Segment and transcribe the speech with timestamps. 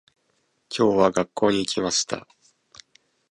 [0.75, 2.27] 今日は、学校に行きました。